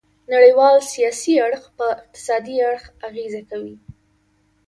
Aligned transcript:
نړیوال 0.33 0.75
سیاسي 0.93 1.33
اړخ 1.45 1.63
په 1.77 1.85
اقتصادي 2.03 2.57
اړخ 2.69 2.83
اغیزه 3.07 3.41
کوي 3.49 3.75